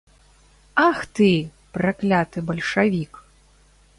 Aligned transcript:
Ах 0.87 1.01
ты, 1.19 1.27
пракляты 1.77 2.39
бальшавік! 2.49 3.11